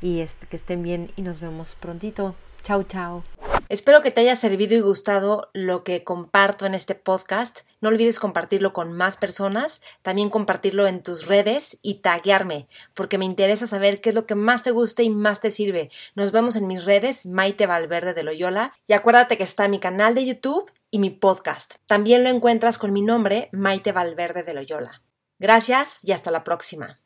y 0.00 0.20
este, 0.20 0.46
que 0.46 0.56
estén 0.56 0.82
bien 0.82 1.12
y 1.16 1.22
nos 1.22 1.40
vemos 1.40 1.74
prontito. 1.74 2.34
Chao, 2.62 2.84
chao. 2.84 3.22
Espero 3.68 4.00
que 4.00 4.10
te 4.10 4.22
haya 4.22 4.34
servido 4.34 4.74
y 4.74 4.80
gustado 4.80 5.50
lo 5.52 5.84
que 5.84 6.04
comparto 6.04 6.64
en 6.64 6.74
este 6.74 6.94
podcast. 6.94 7.60
No 7.82 7.90
olvides 7.90 8.18
compartirlo 8.18 8.72
con 8.72 8.94
más 8.94 9.18
personas, 9.18 9.82
también 10.00 10.30
compartirlo 10.30 10.86
en 10.86 11.02
tus 11.02 11.26
redes 11.26 11.76
y 11.82 11.96
taguearme, 11.96 12.66
porque 12.94 13.18
me 13.18 13.26
interesa 13.26 13.66
saber 13.66 14.00
qué 14.00 14.08
es 14.08 14.14
lo 14.14 14.24
que 14.24 14.34
más 14.34 14.62
te 14.62 14.70
gusta 14.70 15.02
y 15.02 15.10
más 15.10 15.40
te 15.40 15.50
sirve. 15.50 15.90
Nos 16.14 16.32
vemos 16.32 16.56
en 16.56 16.66
mis 16.66 16.86
redes, 16.86 17.26
Maite 17.26 17.66
Valverde 17.66 18.14
de 18.14 18.24
Loyola, 18.24 18.72
y 18.86 18.94
acuérdate 18.94 19.36
que 19.36 19.44
está 19.44 19.68
mi 19.68 19.78
canal 19.78 20.14
de 20.14 20.24
YouTube 20.24 20.70
y 20.90 20.98
mi 20.98 21.10
podcast. 21.10 21.74
También 21.86 22.24
lo 22.24 22.30
encuentras 22.30 22.78
con 22.78 22.92
mi 22.92 23.02
nombre, 23.02 23.48
Maite 23.52 23.92
Valverde 23.92 24.42
de 24.42 24.54
Loyola. 24.54 25.02
Gracias 25.38 26.00
y 26.02 26.12
hasta 26.12 26.30
la 26.30 26.44
próxima. 26.44 27.00